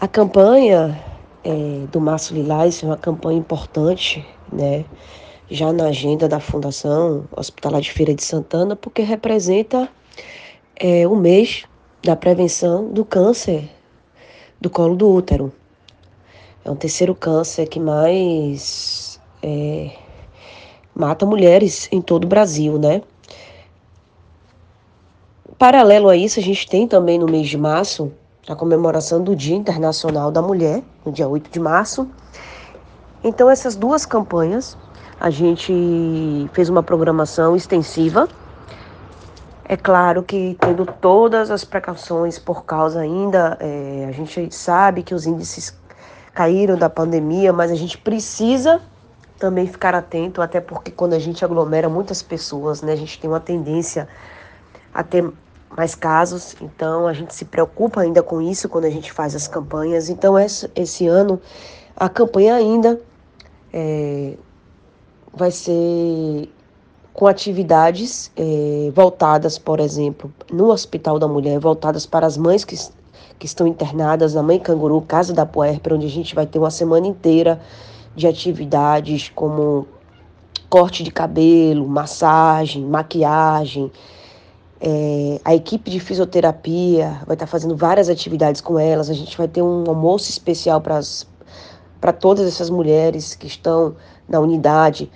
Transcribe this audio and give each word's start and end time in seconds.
A 0.00 0.08
campanha 0.08 0.98
é, 1.44 1.86
do 1.92 2.00
Março 2.00 2.32
Lilás 2.32 2.82
é 2.82 2.86
uma 2.86 2.96
campanha 2.96 3.38
importante, 3.38 4.26
né? 4.50 4.86
Já 5.50 5.74
na 5.74 5.88
agenda 5.88 6.26
da 6.26 6.40
Fundação 6.40 7.28
Hospitalar 7.36 7.82
de 7.82 7.92
Feira 7.92 8.14
de 8.14 8.24
Santana, 8.24 8.74
porque 8.74 9.02
representa 9.02 9.90
é, 10.74 11.06
o 11.06 11.14
mês 11.14 11.66
da 12.02 12.16
prevenção 12.16 12.90
do 12.90 13.04
câncer 13.04 13.68
do 14.58 14.70
colo 14.70 14.96
do 14.96 15.06
útero. 15.06 15.52
É 16.64 16.70
um 16.70 16.76
terceiro 16.76 17.14
câncer 17.14 17.68
que 17.68 17.78
mais 17.78 19.20
é, 19.42 19.90
mata 20.94 21.26
mulheres 21.26 21.90
em 21.92 22.00
todo 22.00 22.24
o 22.24 22.26
Brasil, 22.26 22.78
né? 22.78 23.02
Paralelo 25.58 26.08
a 26.08 26.16
isso, 26.16 26.40
a 26.40 26.42
gente 26.42 26.66
tem 26.66 26.88
também 26.88 27.18
no 27.18 27.26
mês 27.26 27.46
de 27.46 27.58
março 27.58 28.10
a 28.48 28.54
comemoração 28.54 29.22
do 29.22 29.36
Dia 29.36 29.56
Internacional 29.56 30.30
da 30.30 30.40
Mulher, 30.40 30.82
no 31.04 31.12
dia 31.12 31.28
8 31.28 31.50
de 31.50 31.60
março. 31.60 32.08
Então, 33.22 33.50
essas 33.50 33.76
duas 33.76 34.06
campanhas, 34.06 34.76
a 35.20 35.28
gente 35.28 36.48
fez 36.52 36.68
uma 36.68 36.82
programação 36.82 37.54
extensiva. 37.54 38.28
É 39.64 39.76
claro 39.76 40.22
que 40.22 40.56
tendo 40.60 40.86
todas 40.86 41.50
as 41.50 41.64
precauções 41.64 42.38
por 42.38 42.64
causa 42.64 43.00
ainda, 43.00 43.56
é, 43.60 44.06
a 44.08 44.12
gente 44.12 44.52
sabe 44.54 45.02
que 45.02 45.14
os 45.14 45.26
índices 45.26 45.78
caíram 46.34 46.76
da 46.76 46.88
pandemia, 46.88 47.52
mas 47.52 47.70
a 47.70 47.74
gente 47.74 47.98
precisa 47.98 48.80
também 49.38 49.66
ficar 49.66 49.94
atento, 49.94 50.42
até 50.42 50.60
porque 50.60 50.90
quando 50.90 51.14
a 51.14 51.18
gente 51.18 51.44
aglomera 51.44 51.88
muitas 51.88 52.22
pessoas, 52.22 52.82
né, 52.82 52.92
a 52.92 52.96
gente 52.96 53.18
tem 53.18 53.28
uma 53.28 53.40
tendência 53.40 54.08
a 54.92 55.02
ter 55.02 55.30
mais 55.76 55.94
casos, 55.94 56.56
então 56.60 57.06
a 57.06 57.12
gente 57.12 57.34
se 57.34 57.44
preocupa 57.44 58.00
ainda 58.00 58.22
com 58.22 58.40
isso 58.40 58.68
quando 58.68 58.86
a 58.86 58.90
gente 58.90 59.12
faz 59.12 59.34
as 59.36 59.46
campanhas. 59.46 60.08
Então, 60.08 60.34
esse, 60.38 61.06
ano, 61.06 61.40
a 61.96 62.08
campanha 62.08 62.54
ainda 62.54 63.00
é, 63.72 64.34
vai 65.32 65.50
ser 65.50 66.50
com 67.12 67.26
atividades 67.26 68.30
é, 68.36 68.90
voltadas, 68.94 69.58
por 69.58 69.80
exemplo, 69.80 70.32
no 70.50 70.70
Hospital 70.70 71.18
da 71.18 71.28
Mulher, 71.28 71.58
voltadas 71.58 72.04
para 72.04 72.26
as 72.26 72.36
mães 72.36 72.64
que, 72.64 72.76
que 73.38 73.46
estão 73.46 73.66
internadas 73.66 74.34
na 74.34 74.42
Mãe 74.42 74.58
Canguru, 74.58 75.00
Casa 75.02 75.32
da 75.32 75.46
Puerpera, 75.46 75.94
onde 75.94 76.06
a 76.06 76.10
gente 76.10 76.34
vai 76.34 76.46
ter 76.46 76.58
uma 76.58 76.70
semana 76.70 77.06
inteira 77.06 77.60
de 78.16 78.26
atividades 78.26 79.30
como 79.34 79.86
corte 80.68 81.02
de 81.02 81.10
cabelo, 81.10 81.86
massagem, 81.88 82.84
maquiagem, 82.84 83.90
é, 84.80 85.38
a 85.44 85.54
equipe 85.54 85.90
de 85.90 86.00
fisioterapia 86.00 87.20
vai 87.26 87.34
estar 87.34 87.46
fazendo 87.46 87.76
várias 87.76 88.08
atividades 88.08 88.62
com 88.62 88.78
elas. 88.78 89.10
A 89.10 89.14
gente 89.14 89.36
vai 89.36 89.46
ter 89.46 89.60
um 89.60 89.84
almoço 89.86 90.30
especial 90.30 90.80
para 90.80 92.12
todas 92.12 92.46
essas 92.46 92.70
mulheres 92.70 93.34
que 93.34 93.46
estão 93.46 93.94
na 94.26 94.40
unidade. 94.40 95.10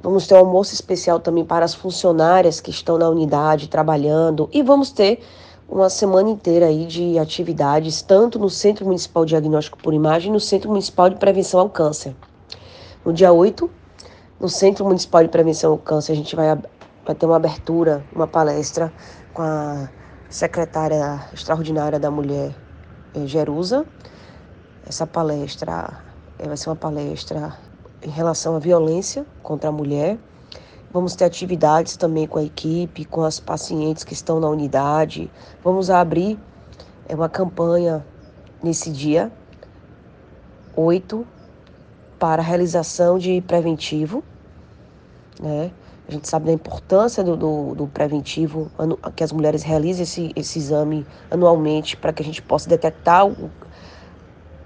Vamos 0.00 0.28
ter 0.28 0.34
um 0.34 0.38
almoço 0.38 0.72
especial 0.72 1.18
também 1.18 1.44
para 1.44 1.64
as 1.64 1.74
funcionárias 1.74 2.60
que 2.60 2.70
estão 2.70 2.96
na 2.96 3.08
unidade 3.08 3.68
trabalhando. 3.68 4.48
E 4.52 4.62
vamos 4.62 4.92
ter 4.92 5.20
uma 5.68 5.90
semana 5.90 6.30
inteira 6.30 6.66
aí 6.66 6.86
de 6.86 7.18
atividades, 7.18 8.00
tanto 8.00 8.38
no 8.38 8.48
Centro 8.48 8.86
Municipal 8.86 9.24
de 9.24 9.30
Diagnóstico 9.30 9.76
por 9.78 9.92
Imagem 9.92 10.32
no 10.32 10.38
Centro 10.38 10.70
Municipal 10.70 11.10
de 11.10 11.16
Prevenção 11.16 11.60
ao 11.60 11.68
Câncer. 11.68 12.14
No 13.04 13.12
dia 13.12 13.32
8, 13.32 13.68
no 14.40 14.48
Centro 14.48 14.84
Municipal 14.84 15.24
de 15.24 15.28
Prevenção 15.28 15.72
ao 15.72 15.78
Câncer, 15.78 16.12
a 16.12 16.16
gente 16.16 16.36
vai 16.36 16.48
vai 17.08 17.14
ter 17.14 17.24
uma 17.24 17.36
abertura, 17.36 18.04
uma 18.14 18.26
palestra 18.26 18.92
com 19.32 19.40
a 19.40 19.88
secretária 20.28 21.18
extraordinária 21.32 21.98
da 21.98 22.10
mulher, 22.10 22.54
eh, 23.14 23.26
Jerusa. 23.26 23.86
Essa 24.86 25.06
palestra 25.06 26.02
eh, 26.38 26.46
vai 26.46 26.54
ser 26.54 26.68
uma 26.68 26.76
palestra 26.76 27.56
em 28.02 28.10
relação 28.10 28.56
à 28.56 28.58
violência 28.58 29.24
contra 29.42 29.70
a 29.70 29.72
mulher. 29.72 30.18
Vamos 30.92 31.16
ter 31.16 31.24
atividades 31.24 31.96
também 31.96 32.26
com 32.26 32.40
a 32.40 32.42
equipe, 32.42 33.06
com 33.06 33.24
as 33.24 33.40
pacientes 33.40 34.04
que 34.04 34.12
estão 34.12 34.38
na 34.38 34.48
unidade. 34.48 35.30
Vamos 35.64 35.88
abrir 35.88 36.38
é 37.08 37.14
uma 37.14 37.28
campanha 37.30 38.04
nesse 38.62 38.90
dia 38.90 39.32
8 40.76 41.26
para 42.18 42.42
realização 42.42 43.18
de 43.18 43.40
preventivo, 43.40 44.22
né? 45.40 45.70
A 46.08 46.12
gente 46.12 46.26
sabe 46.26 46.46
da 46.46 46.52
importância 46.52 47.22
do, 47.22 47.36
do, 47.36 47.74
do 47.74 47.86
preventivo, 47.86 48.70
que 49.14 49.22
as 49.22 49.30
mulheres 49.30 49.62
realizem 49.62 50.04
esse, 50.04 50.32
esse 50.34 50.58
exame 50.58 51.06
anualmente 51.30 51.98
para 51.98 52.14
que 52.14 52.22
a 52.22 52.24
gente 52.24 52.40
possa 52.40 52.66
detectar 52.66 53.26
o, 53.26 53.50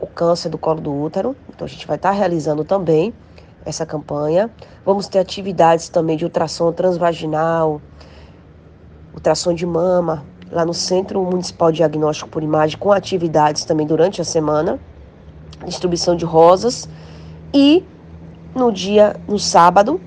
o 0.00 0.06
câncer 0.06 0.48
do 0.48 0.56
colo 0.56 0.80
do 0.80 0.90
útero. 0.90 1.36
Então 1.50 1.66
a 1.66 1.68
gente 1.68 1.86
vai 1.86 1.96
estar 1.96 2.10
realizando 2.10 2.64
também 2.64 3.12
essa 3.66 3.84
campanha. 3.84 4.50
Vamos 4.82 5.08
ter 5.08 5.18
atividades 5.18 5.90
também 5.90 6.16
de 6.16 6.24
ultrassom 6.24 6.72
transvaginal, 6.72 7.82
ultrassom 9.12 9.52
de 9.52 9.66
mama, 9.66 10.24
lá 10.50 10.64
no 10.64 10.72
Centro 10.72 11.22
Municipal 11.22 11.70
de 11.70 11.78
Diagnóstico 11.78 12.30
por 12.30 12.42
Imagem, 12.42 12.78
com 12.78 12.92
atividades 12.92 13.66
também 13.66 13.86
durante 13.86 14.22
a 14.22 14.24
semana, 14.24 14.80
distribuição 15.66 16.16
de 16.16 16.24
rosas. 16.24 16.88
E 17.52 17.84
no 18.54 18.72
dia, 18.72 19.16
no 19.28 19.38
sábado, 19.38 20.00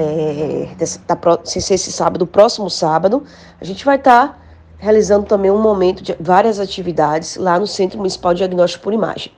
é, 0.00 0.74
desse, 0.76 0.98
da, 1.00 1.16
se 1.44 1.60
ser 1.60 1.74
esse 1.74 1.92
sábado, 1.92 2.26
próximo 2.26 2.70
sábado, 2.70 3.24
a 3.60 3.64
gente 3.64 3.84
vai 3.84 3.96
estar 3.96 4.28
tá 4.28 4.38
realizando 4.78 5.26
também 5.26 5.50
um 5.50 5.60
momento 5.60 6.02
de 6.02 6.16
várias 6.18 6.58
atividades 6.58 7.36
lá 7.36 7.58
no 7.58 7.66
Centro 7.66 7.98
Municipal 7.98 8.32
de 8.32 8.38
Diagnóstico 8.38 8.82
por 8.82 8.94
Imagem. 8.94 9.30